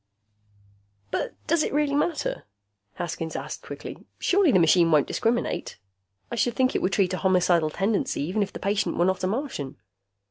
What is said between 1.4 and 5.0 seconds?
does it really matter?" Haskins asked quickly. "Surely the machine